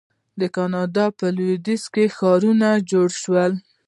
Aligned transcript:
د 0.39 0.41
کاناډا 0.55 1.05
په 1.17 1.25
لویدیځ 1.35 1.83
کې 1.93 2.05
ښارونه 2.15 2.69
جوړ 2.91 3.09
شول. 3.21 3.51